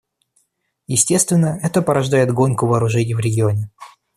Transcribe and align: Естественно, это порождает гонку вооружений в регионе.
Естественно, 0.87 1.59
это 1.61 1.83
порождает 1.83 2.31
гонку 2.33 2.65
вооружений 2.65 3.13
в 3.13 3.19
регионе. 3.19 3.69